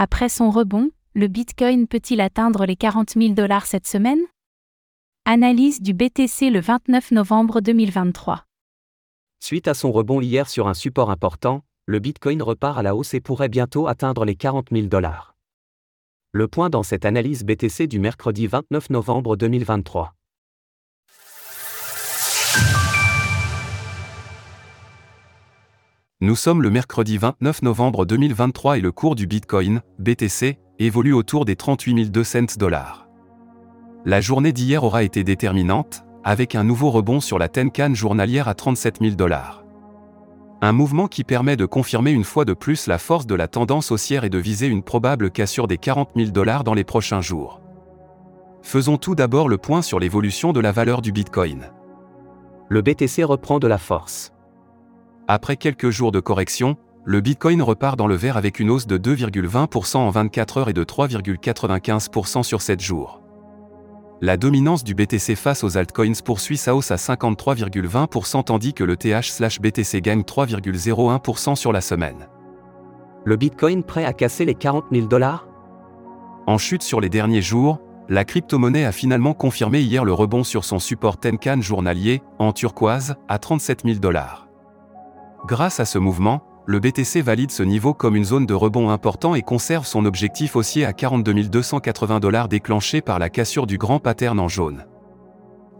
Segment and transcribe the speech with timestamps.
[0.00, 4.20] Après son rebond, le Bitcoin peut-il atteindre les 40 000 dollars cette semaine?
[5.24, 8.44] Analyse du BTC le 29 novembre 2023.
[9.40, 13.12] Suite à son rebond hier sur un support important, le Bitcoin repart à la hausse
[13.12, 15.34] et pourrait bientôt atteindre les 40 000 dollars.
[16.30, 20.14] Le point dans cette analyse BTC du mercredi 29 novembre 2023.
[26.20, 31.44] Nous sommes le mercredi 29 novembre 2023 et le cours du Bitcoin, BTC, évolue autour
[31.44, 33.06] des 38 200 dollars.
[34.04, 38.54] La journée d'hier aura été déterminante, avec un nouveau rebond sur la Tenkan journalière à
[38.54, 39.62] 37 000 dollars.
[40.60, 43.92] Un mouvement qui permet de confirmer une fois de plus la force de la tendance
[43.92, 47.60] haussière et de viser une probable cassure des 40 000 dollars dans les prochains jours.
[48.62, 51.70] Faisons tout d'abord le point sur l'évolution de la valeur du Bitcoin.
[52.68, 54.32] Le BTC reprend de la force.
[55.30, 58.96] Après quelques jours de correction, le Bitcoin repart dans le vert avec une hausse de
[58.96, 63.20] 2,20% en 24 heures et de 3,95% sur 7 jours.
[64.22, 68.96] La dominance du BTC face aux altcoins poursuit sa hausse à 53,20% tandis que le
[68.96, 72.26] TH/BTC gagne 3,01% sur la semaine.
[73.26, 75.46] Le Bitcoin prêt à casser les 40 000 dollars?
[76.46, 80.64] En chute sur les derniers jours, la crypto-monnaie a finalement confirmé hier le rebond sur
[80.64, 84.47] son support Tenkan journalier, en turquoise, à 37 000 dollars.
[85.46, 89.34] Grâce à ce mouvement, le BTC valide ce niveau comme une zone de rebond important
[89.34, 94.00] et conserve son objectif haussier à 42 280 dollars déclenché par la cassure du grand
[94.00, 94.84] pattern en jaune.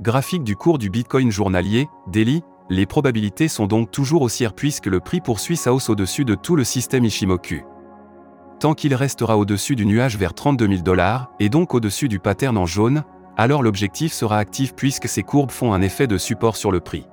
[0.00, 5.00] Graphique du cours du Bitcoin journalier, daily, les probabilités sont donc toujours haussières puisque le
[5.00, 7.64] prix poursuit sa hausse au-dessus de tout le système Ishimoku.
[8.60, 12.56] Tant qu'il restera au-dessus du nuage vers 32 000 dollars, et donc au-dessus du pattern
[12.56, 13.04] en jaune,
[13.36, 17.06] alors l'objectif sera actif puisque ces courbes font un effet de support sur le prix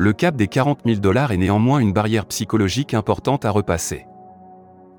[0.00, 4.06] le cap des 40 000 dollars est néanmoins une barrière psychologique importante à repasser.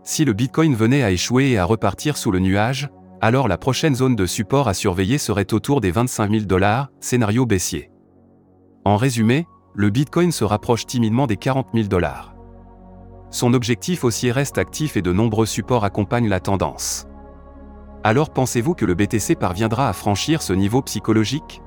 [0.04, 2.88] Si le Bitcoin venait à échouer et à repartir sous le nuage,
[3.20, 7.48] alors la prochaine zone de support à surveiller serait autour des 25 000 dollars, scénario
[7.48, 7.90] baissier.
[8.86, 12.36] En résumé, le Bitcoin se rapproche timidement des 40 000 dollars.
[13.32, 17.08] Son objectif haussier reste actif et de nombreux supports accompagnent la tendance.
[18.04, 21.64] Alors pensez-vous que le BTC parviendra à franchir ce niveau psychologique?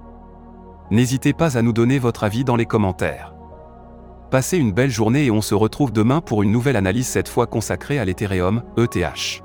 [0.91, 3.35] N'hésitez pas à nous donner votre avis dans les commentaires.
[4.31, 7.47] Passez une belle journée et on se retrouve demain pour une nouvelle analyse cette fois
[7.47, 9.43] consacrée à l'Ethereum, ETH.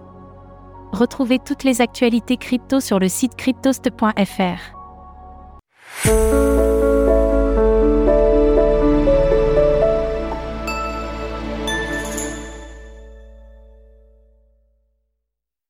[0.92, 4.76] Retrouvez toutes les actualités crypto sur le site cryptost.fr.